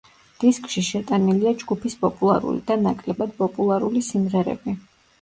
დისკში 0.43 0.83
შეტანილია 0.87 1.53
ჯგუფის 1.61 1.97
პოპულარული 2.01 2.65
და 2.73 2.81
ნაკლებად 2.89 3.39
პოპულარული 3.45 4.07
სიმღერები. 4.13 4.81